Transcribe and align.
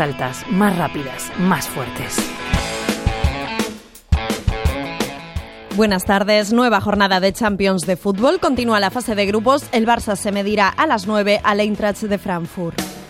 altas, 0.00 0.44
más 0.48 0.76
rápidas, 0.76 1.30
más 1.38 1.68
fuertes. 1.68 2.16
Buenas 5.76 6.04
tardes. 6.04 6.52
Nueva 6.52 6.80
jornada 6.80 7.18
de 7.18 7.32
Champions 7.32 7.82
de 7.86 7.96
fútbol. 7.96 8.40
Continúa 8.40 8.78
la 8.78 8.90
fase 8.90 9.14
de 9.14 9.24
grupos. 9.24 9.64
El 9.72 9.86
Barça 9.86 10.16
se 10.16 10.30
medirá 10.30 10.68
a 10.68 10.86
las 10.86 11.06
9 11.06 11.40
al 11.42 11.60
Eintracht 11.60 12.02
de 12.02 12.18
Frankfurt. 12.18 13.01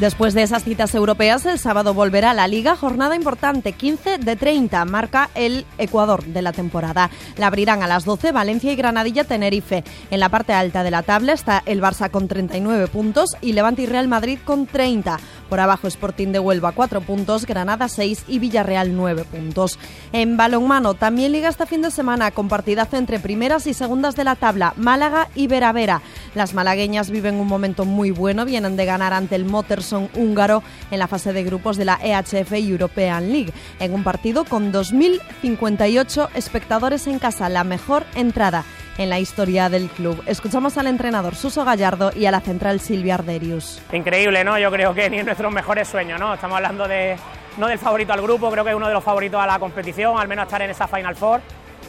Después 0.00 0.32
de 0.32 0.42
esas 0.42 0.64
citas 0.64 0.94
europeas, 0.94 1.44
el 1.44 1.58
sábado 1.58 1.92
volverá 1.92 2.30
a 2.30 2.34
la 2.34 2.48
Liga, 2.48 2.74
jornada 2.74 3.14
importante, 3.14 3.74
15 3.74 4.16
de 4.16 4.34
30, 4.34 4.82
marca 4.86 5.28
el 5.34 5.66
Ecuador 5.76 6.24
de 6.24 6.40
la 6.40 6.52
temporada. 6.52 7.10
La 7.36 7.48
abrirán 7.48 7.82
a 7.82 7.86
las 7.86 8.06
12 8.06 8.32
Valencia 8.32 8.72
y 8.72 8.76
Granadilla 8.76 9.24
Tenerife. 9.24 9.84
En 10.10 10.20
la 10.20 10.30
parte 10.30 10.54
alta 10.54 10.82
de 10.84 10.90
la 10.90 11.02
tabla 11.02 11.34
está 11.34 11.62
el 11.66 11.82
Barça 11.82 12.10
con 12.10 12.28
39 12.28 12.86
puntos 12.86 13.36
y 13.42 13.52
Levante 13.52 13.82
y 13.82 13.86
Real 13.86 14.08
Madrid 14.08 14.38
con 14.42 14.66
30. 14.66 15.20
Por 15.50 15.58
abajo 15.58 15.88
Sporting 15.88 16.28
de 16.28 16.38
Huelva 16.38 16.70
4 16.70 17.00
puntos, 17.00 17.44
Granada 17.44 17.88
6 17.88 18.24
y 18.28 18.38
Villarreal 18.38 18.96
9 18.96 19.24
puntos. 19.24 19.80
En 20.12 20.36
balonmano 20.36 20.94
también 20.94 21.32
liga 21.32 21.48
este 21.48 21.66
fin 21.66 21.82
de 21.82 21.90
semana 21.90 22.30
con 22.30 22.48
partidazo 22.48 22.96
entre 22.96 23.18
primeras 23.18 23.66
y 23.66 23.74
segundas 23.74 24.14
de 24.14 24.22
la 24.22 24.36
tabla, 24.36 24.74
Málaga 24.76 25.28
y 25.34 25.48
Veravera. 25.48 26.02
Las 26.36 26.54
malagueñas 26.54 27.10
viven 27.10 27.34
un 27.34 27.48
momento 27.48 27.84
muy 27.84 28.12
bueno, 28.12 28.44
vienen 28.44 28.76
de 28.76 28.86
ganar 28.86 29.12
ante 29.12 29.34
el 29.34 29.44
Motterson 29.44 30.08
húngaro 30.14 30.62
en 30.92 31.00
la 31.00 31.08
fase 31.08 31.32
de 31.32 31.42
grupos 31.42 31.76
de 31.76 31.84
la 31.84 31.98
EHF 32.00 32.52
European 32.52 33.32
League, 33.32 33.52
en 33.80 33.92
un 33.92 34.04
partido 34.04 34.44
con 34.44 34.72
2.058 34.72 36.28
espectadores 36.34 37.08
en 37.08 37.18
casa, 37.18 37.48
la 37.48 37.64
mejor 37.64 38.06
entrada 38.14 38.64
en 39.00 39.08
la 39.08 39.18
historia 39.18 39.70
del 39.70 39.88
club. 39.88 40.22
Escuchamos 40.26 40.76
al 40.76 40.86
entrenador 40.86 41.34
Suso 41.34 41.64
Gallardo 41.64 42.12
y 42.14 42.26
a 42.26 42.30
la 42.30 42.40
central 42.40 42.80
Silvia 42.80 43.14
Arderius. 43.14 43.80
Increíble, 43.92 44.44
¿no? 44.44 44.58
Yo 44.58 44.70
creo 44.70 44.92
que 44.92 45.08
ni 45.08 45.18
en 45.18 45.24
nuestros 45.24 45.50
mejores 45.50 45.88
sueños, 45.88 46.20
¿no? 46.20 46.34
Estamos 46.34 46.56
hablando 46.56 46.86
de 46.86 47.16
no 47.56 47.66
del 47.66 47.78
favorito 47.78 48.12
al 48.12 48.20
grupo, 48.20 48.50
creo 48.50 48.62
que 48.62 48.70
es 48.70 48.76
uno 48.76 48.88
de 48.88 48.92
los 48.92 49.02
favoritos 49.02 49.40
a 49.40 49.46
la 49.46 49.58
competición, 49.58 50.20
al 50.20 50.28
menos 50.28 50.44
estar 50.44 50.60
en 50.60 50.70
esa 50.70 50.86
Final 50.86 51.16
Four 51.16 51.40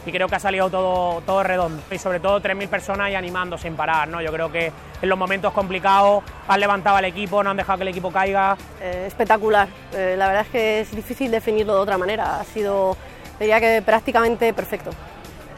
y 0.06 0.10
creo 0.10 0.26
que 0.26 0.36
ha 0.36 0.40
salido 0.40 0.70
todo, 0.70 1.20
todo 1.20 1.42
redondo. 1.42 1.82
Y 1.90 1.98
sobre 1.98 2.18
todo 2.18 2.40
3.000 2.40 2.68
personas 2.68 3.10
y 3.10 3.14
animando 3.14 3.58
sin 3.58 3.74
parar. 3.76 4.08
¿no? 4.08 4.22
Yo 4.22 4.32
creo 4.32 4.50
que 4.50 4.72
en 5.02 5.08
los 5.08 5.18
momentos 5.18 5.52
complicados 5.52 6.24
han 6.48 6.60
levantado 6.60 6.96
al 6.96 7.04
equipo, 7.04 7.44
no 7.44 7.50
han 7.50 7.58
dejado 7.58 7.76
que 7.76 7.82
el 7.82 7.88
equipo 7.88 8.10
caiga. 8.10 8.56
Eh, 8.80 9.04
espectacular. 9.06 9.68
Eh, 9.92 10.14
la 10.16 10.28
verdad 10.28 10.42
es 10.46 10.48
que 10.48 10.80
es 10.80 10.96
difícil 10.96 11.30
definirlo 11.30 11.74
de 11.74 11.80
otra 11.80 11.98
manera. 11.98 12.40
Ha 12.40 12.44
sido, 12.44 12.96
diría 13.38 13.60
que 13.60 13.82
prácticamente 13.82 14.54
perfecto. 14.54 14.90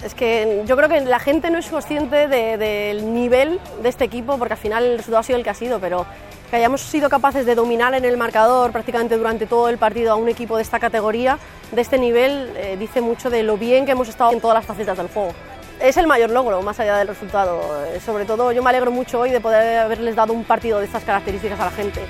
Es 0.04 0.14
que 0.14 0.62
yo 0.66 0.76
creo 0.76 0.90
que 0.90 1.00
la 1.00 1.18
gente 1.18 1.50
no 1.50 1.58
es 1.58 1.66
consciente 1.68 2.28
del 2.28 3.14
nivel 3.14 3.58
de 3.82 3.88
este 3.88 4.04
equipo, 4.04 4.36
porque 4.36 4.52
al 4.52 4.58
final 4.58 4.84
el 4.84 4.98
resultado 4.98 5.20
ha 5.20 5.22
sido 5.22 5.38
el 5.38 5.44
que 5.44 5.50
ha 5.50 5.54
sido, 5.54 5.80
pero 5.80 6.04
que 6.50 6.56
hayamos 6.56 6.82
sido 6.82 7.08
capaces 7.08 7.46
de 7.46 7.54
dominar 7.54 7.94
en 7.94 8.04
el 8.04 8.18
marcador 8.18 8.70
prácticamente 8.70 9.16
durante 9.16 9.46
todo 9.46 9.70
el 9.70 9.78
partido 9.78 10.12
a 10.12 10.16
un 10.16 10.28
equipo 10.28 10.56
de 10.56 10.62
esta 10.62 10.78
categoría, 10.78 11.38
de 11.72 11.80
este 11.80 11.98
nivel, 11.98 12.52
eh, 12.54 12.76
dice 12.78 13.00
mucho 13.00 13.30
de 13.30 13.42
lo 13.42 13.56
bien 13.56 13.86
que 13.86 13.92
hemos 13.92 14.10
estado 14.10 14.32
en 14.32 14.42
todas 14.42 14.56
las 14.56 14.66
facetas 14.66 14.98
del 14.98 15.08
juego. 15.08 15.32
Es 15.80 15.96
el 15.96 16.06
mayor 16.06 16.28
logro, 16.28 16.60
más 16.60 16.78
allá 16.78 16.98
del 16.98 17.08
resultado. 17.08 17.62
Eh, 17.86 17.98
sobre 18.04 18.26
todo, 18.26 18.52
yo 18.52 18.62
me 18.62 18.68
alegro 18.68 18.90
mucho 18.90 19.20
hoy 19.20 19.30
de 19.30 19.40
poder 19.40 19.78
haberles 19.78 20.14
dado 20.14 20.34
un 20.34 20.44
partido 20.44 20.80
de 20.80 20.84
estas 20.84 21.02
características 21.02 21.58
a 21.58 21.64
la 21.64 21.70
gente. 21.70 22.00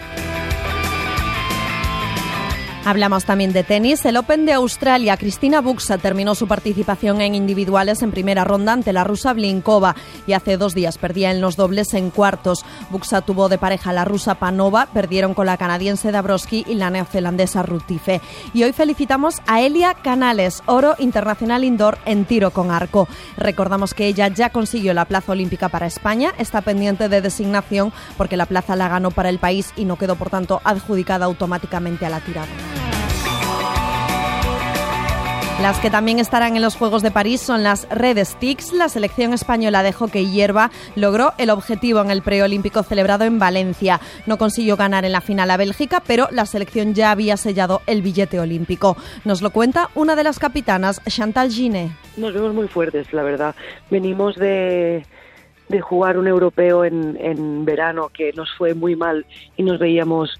Hablamos 2.86 3.24
también 3.24 3.54
de 3.54 3.64
tenis. 3.64 4.04
El 4.04 4.18
Open 4.18 4.44
de 4.44 4.52
Australia, 4.52 5.16
Cristina 5.16 5.62
Buxa 5.62 5.96
terminó 5.96 6.34
su 6.34 6.46
participación 6.46 7.22
en 7.22 7.34
individuales 7.34 8.02
en 8.02 8.10
primera 8.10 8.44
ronda 8.44 8.74
ante 8.74 8.92
la 8.92 9.04
rusa 9.04 9.32
Blinkova 9.32 9.96
y 10.26 10.34
hace 10.34 10.58
dos 10.58 10.74
días 10.74 10.98
perdía 10.98 11.30
en 11.30 11.40
los 11.40 11.56
dobles 11.56 11.94
en 11.94 12.10
cuartos. 12.10 12.62
Buxa 12.90 13.22
tuvo 13.22 13.48
de 13.48 13.56
pareja 13.56 13.94
la 13.94 14.04
rusa 14.04 14.34
Panova, 14.34 14.86
perdieron 14.92 15.32
con 15.32 15.46
la 15.46 15.56
canadiense 15.56 16.12
Dabrowski 16.12 16.66
y 16.68 16.74
la 16.74 16.90
neozelandesa 16.90 17.62
Rutife. 17.62 18.20
Y 18.52 18.64
hoy 18.64 18.74
felicitamos 18.74 19.36
a 19.46 19.62
Elia 19.62 19.94
Canales, 19.94 20.62
oro 20.66 20.94
internacional 20.98 21.64
indoor 21.64 21.96
en 22.04 22.26
tiro 22.26 22.50
con 22.50 22.70
arco. 22.70 23.08
Recordamos 23.38 23.94
que 23.94 24.08
ella 24.08 24.28
ya 24.28 24.50
consiguió 24.50 24.92
la 24.92 25.06
plaza 25.06 25.32
olímpica 25.32 25.70
para 25.70 25.86
España, 25.86 26.34
está 26.36 26.60
pendiente 26.60 27.08
de 27.08 27.22
designación 27.22 27.94
porque 28.18 28.36
la 28.36 28.44
plaza 28.44 28.76
la 28.76 28.88
ganó 28.88 29.10
para 29.10 29.30
el 29.30 29.38
país 29.38 29.72
y 29.74 29.86
no 29.86 29.96
quedó 29.96 30.16
por 30.16 30.28
tanto 30.28 30.60
adjudicada 30.64 31.24
automáticamente 31.24 32.04
a 32.04 32.10
la 32.10 32.20
tirada. 32.20 32.73
Las 35.64 35.80
que 35.80 35.88
también 35.88 36.18
estarán 36.18 36.56
en 36.56 36.62
los 36.62 36.76
Juegos 36.76 37.02
de 37.02 37.10
París 37.10 37.40
son 37.40 37.62
las 37.62 37.88
Red 37.88 38.22
Sticks. 38.22 38.74
La 38.74 38.90
selección 38.90 39.32
española 39.32 39.82
de 39.82 39.94
hockey 39.94 40.30
hierba 40.30 40.70
logró 40.94 41.32
el 41.38 41.48
objetivo 41.48 42.02
en 42.02 42.10
el 42.10 42.20
preolímpico 42.20 42.82
celebrado 42.82 43.24
en 43.24 43.38
Valencia. 43.38 43.98
No 44.26 44.36
consiguió 44.36 44.76
ganar 44.76 45.06
en 45.06 45.12
la 45.12 45.22
final 45.22 45.50
a 45.50 45.56
Bélgica, 45.56 46.02
pero 46.06 46.28
la 46.30 46.44
selección 46.44 46.92
ya 46.92 47.10
había 47.10 47.38
sellado 47.38 47.80
el 47.86 48.02
billete 48.02 48.38
olímpico. 48.38 48.98
Nos 49.24 49.40
lo 49.40 49.48
cuenta 49.52 49.88
una 49.94 50.16
de 50.16 50.24
las 50.24 50.38
capitanas, 50.38 51.00
Chantal 51.08 51.48
Giné. 51.48 51.92
Nos 52.18 52.34
vemos 52.34 52.52
muy 52.52 52.68
fuertes, 52.68 53.10
la 53.14 53.22
verdad. 53.22 53.54
Venimos 53.90 54.36
de, 54.36 55.02
jugar 55.80 56.18
un 56.18 56.28
europeo 56.28 56.84
en 56.84 57.64
verano 57.64 58.10
que 58.12 58.34
nos 58.34 58.52
fue 58.52 58.74
muy 58.74 58.96
mal 58.96 59.24
y 59.56 59.62
nos 59.62 59.78
veíamos 59.78 60.38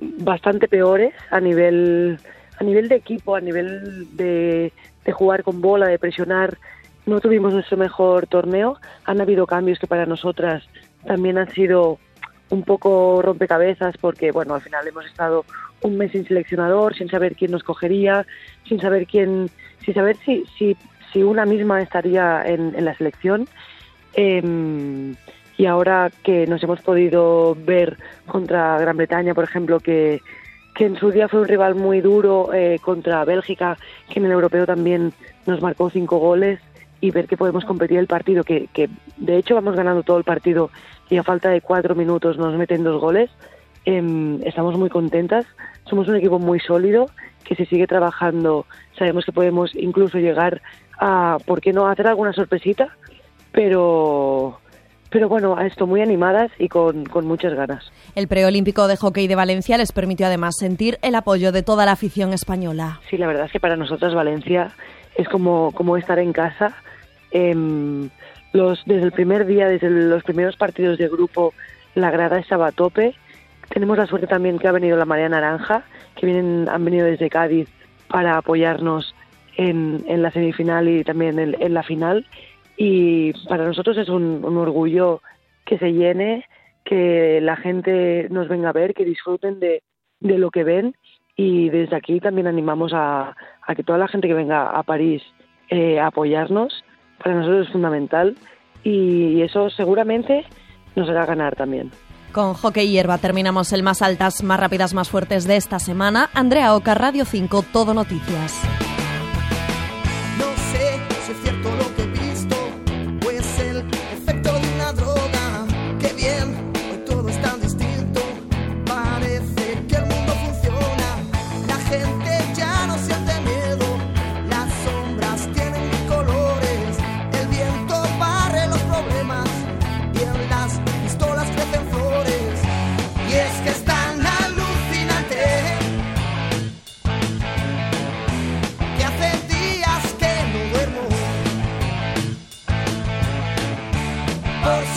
bastante 0.00 0.68
peores 0.68 1.12
a 1.30 1.38
nivel 1.38 2.18
a 2.58 2.64
nivel 2.64 2.88
de 2.88 2.96
equipo, 2.96 3.36
a 3.36 3.40
nivel 3.40 4.16
de, 4.16 4.72
jugar 5.12 5.42
con 5.42 5.60
bola, 5.60 5.86
de 5.86 5.98
presionar, 5.98 6.58
no 7.06 7.20
tuvimos 7.20 7.54
nuestro 7.54 7.76
mejor 7.76 8.26
torneo. 8.26 8.78
Han 9.04 9.20
habido 9.20 9.46
cambios 9.46 9.78
que 9.78 9.86
para 9.86 10.06
nosotras 10.06 10.64
también 11.06 11.38
han 11.38 11.50
sido 11.52 11.98
un 12.50 12.62
poco 12.62 13.22
rompecabezas 13.22 13.96
porque, 13.98 14.32
bueno, 14.32 14.54
al 14.54 14.60
final 14.60 14.86
hemos 14.86 15.06
estado 15.06 15.44
un 15.82 15.96
mes 15.96 16.12
sin 16.12 16.26
seleccionador, 16.26 16.94
sin 16.94 17.08
saber 17.08 17.36
quién 17.36 17.52
nos 17.52 17.62
cogería, 17.62 18.26
sin 18.68 18.80
saber 18.80 19.06
quién, 19.06 19.48
sin 19.84 19.94
saber 19.94 20.16
si, 20.24 20.44
si, 20.58 20.76
si 21.12 21.22
una 21.22 21.46
misma 21.46 21.80
estaría 21.80 22.42
en, 22.44 22.84
la 22.84 22.94
selección. 22.96 23.48
Em, 24.14 25.14
y 25.56 25.66
ahora 25.66 26.10
que 26.22 26.46
nos 26.46 26.62
hemos 26.62 26.80
podido 26.80 27.54
ver 27.54 27.96
contra 28.26 28.78
Gran 28.78 28.96
Bretaña, 28.96 29.34
por 29.34 29.44
ejemplo, 29.44 29.80
que, 29.80 30.20
que 30.78 30.86
en 30.86 30.96
su 30.96 31.10
día 31.10 31.26
fue 31.26 31.40
un 31.40 31.48
rival 31.48 31.74
muy 31.74 32.00
duro 32.00 32.54
eh, 32.54 32.78
contra 32.80 33.24
Bélgica, 33.24 33.76
que 34.08 34.20
en 34.20 34.26
el 34.26 34.30
europeo 34.30 34.64
también 34.64 35.12
nos 35.44 35.60
marcó 35.60 35.90
cinco 35.90 36.18
goles 36.18 36.60
y 37.00 37.10
ver 37.10 37.26
que 37.26 37.36
podemos 37.36 37.64
competir 37.64 37.98
el 37.98 38.06
partido, 38.06 38.44
que, 38.44 38.68
que 38.72 38.88
de 39.16 39.38
hecho 39.38 39.56
vamos 39.56 39.74
ganando 39.74 40.04
todo 40.04 40.18
el 40.18 40.24
partido 40.24 40.70
y 41.10 41.16
a 41.16 41.24
falta 41.24 41.48
de 41.50 41.62
cuatro 41.62 41.96
minutos 41.96 42.38
nos 42.38 42.54
meten 42.54 42.84
dos 42.84 43.00
goles. 43.00 43.28
Em, 43.86 44.40
estamos 44.44 44.78
muy 44.78 44.88
contentas, 44.88 45.46
somos 45.82 46.06
un 46.06 46.14
equipo 46.14 46.38
muy 46.38 46.60
sólido 46.60 47.06
que 47.42 47.56
se 47.56 47.66
sigue 47.66 47.88
trabajando, 47.88 48.64
sabemos 48.96 49.24
que 49.24 49.32
podemos 49.32 49.74
incluso 49.74 50.18
llegar 50.18 50.62
a, 51.00 51.38
¿por 51.44 51.60
qué 51.60 51.72
no?, 51.72 51.88
hacer 51.88 52.06
alguna 52.06 52.32
sorpresita, 52.32 52.96
pero 53.50 54.60
pero 55.10 55.28
bueno, 55.28 55.56
a 55.56 55.66
esto 55.66 55.86
muy 55.86 56.00
animadas 56.00 56.50
y 56.58 56.68
con, 56.68 57.04
con, 57.06 57.26
muchas 57.26 57.54
ganas. 57.54 57.90
El 58.14 58.28
preolímpico 58.28 58.88
de 58.88 58.96
hockey 58.96 59.26
de 59.26 59.34
Valencia 59.34 59.78
les 59.78 59.92
permitió 59.92 60.26
además 60.26 60.56
sentir 60.58 60.98
el 61.02 61.14
apoyo 61.14 61.52
de 61.52 61.62
toda 61.62 61.86
la 61.86 61.92
afición 61.92 62.32
española. 62.32 63.00
Sí, 63.08 63.16
la 63.16 63.26
verdad 63.26 63.46
es 63.46 63.52
que 63.52 63.60
para 63.60 63.76
nosotras 63.76 64.14
Valencia 64.14 64.72
es 65.16 65.28
como, 65.28 65.72
como 65.72 65.96
estar 65.96 66.18
en 66.18 66.32
casa. 66.32 66.74
Eh, 67.30 67.54
los, 68.52 68.82
desde 68.86 69.04
el 69.04 69.12
primer 69.12 69.46
día, 69.46 69.68
desde 69.68 69.90
los 69.90 70.22
primeros 70.22 70.56
partidos 70.56 70.98
de 70.98 71.08
grupo, 71.08 71.52
la 71.94 72.10
grada 72.10 72.38
estaba 72.38 72.68
a 72.68 72.72
tope. 72.72 73.14
Tenemos 73.68 73.98
la 73.98 74.06
suerte 74.06 74.26
también 74.26 74.58
que 74.58 74.68
ha 74.68 74.72
venido 74.72 74.96
la 74.96 75.04
Marea 75.04 75.28
Naranja, 75.28 75.84
que 76.16 76.26
vienen, 76.26 76.68
han 76.68 76.84
venido 76.84 77.06
desde 77.06 77.28
Cádiz 77.28 77.68
para 78.08 78.38
apoyarnos 78.38 79.14
en, 79.56 80.04
en 80.08 80.22
la 80.22 80.30
semifinal 80.30 80.88
y 80.88 81.04
también 81.04 81.38
en, 81.38 81.56
en 81.60 81.74
la 81.74 81.82
final 81.82 82.26
y 82.78 83.32
para 83.48 83.66
nosotros 83.66 83.98
es 83.98 84.08
un, 84.08 84.44
orgullo 84.56 85.20
que 85.66 85.78
se 85.78 85.92
llene, 85.92 86.46
que 86.84 87.40
la 87.42 87.56
gente 87.56 88.28
nos 88.30 88.48
venga 88.48 88.70
a 88.70 88.72
ver, 88.72 88.94
que 88.94 89.04
disfruten 89.04 89.58
de, 89.58 89.82
lo 90.20 90.50
que 90.50 90.64
ven 90.64 90.94
y 91.36 91.68
desde 91.70 91.96
aquí 91.96 92.20
también 92.20 92.46
animamos 92.46 92.92
a, 92.94 93.36
que 93.76 93.82
toda 93.82 93.98
la 93.98 94.08
gente 94.08 94.28
que 94.28 94.34
venga 94.34 94.70
a 94.70 94.82
París 94.84 95.22
eh, 95.70 95.98
a 95.98 96.06
apoyarnos, 96.06 96.84
para 97.22 97.34
nosotros 97.34 97.66
es 97.66 97.72
fundamental 97.72 98.36
y 98.84 99.42
eso 99.42 99.70
seguramente 99.70 100.44
nos 100.94 101.08
hará 101.08 101.26
ganar 101.26 101.56
también. 101.56 101.90
Con 102.32 102.54
Hockey 102.54 102.88
Hierba 102.90 103.18
terminamos 103.18 103.72
el 103.72 103.82
más 103.82 104.02
altas, 104.02 104.42
más 104.44 104.60
rápidas, 104.60 104.94
más 104.94 105.10
fuertes 105.10 105.46
de 105.46 105.56
esta 105.56 105.80
semana. 105.80 106.30
Andrea 106.32 106.74
Oca, 106.74 106.94
Radio 106.94 107.24
5, 107.24 107.64
Todo 107.72 107.94
Noticias. 107.94 108.87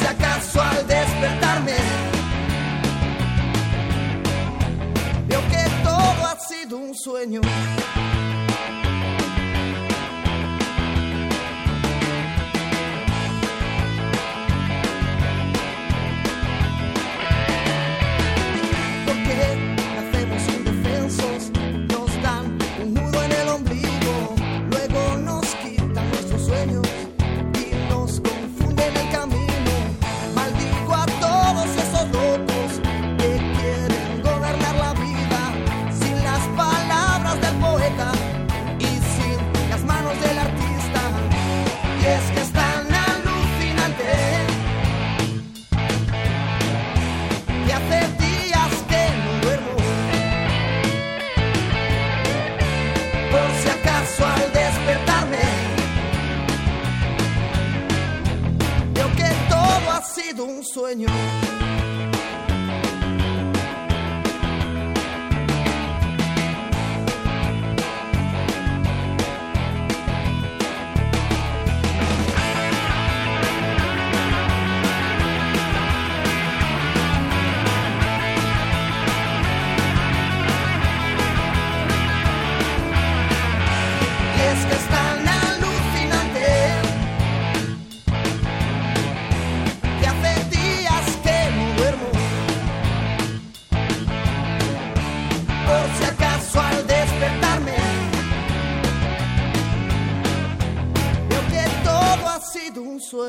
si 0.02 0.08
acaso 0.08 0.62
al 0.62 0.88
despertarme 0.88 1.76
veo 5.28 5.42
que 5.50 5.64
todo 5.84 6.26
ha 6.28 6.38
sido 6.40 6.78
un 6.78 6.96
sueño. 6.96 7.42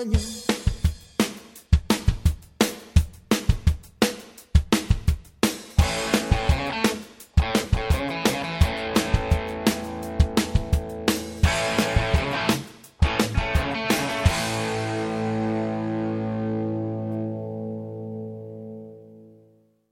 extraño 0.02 0.31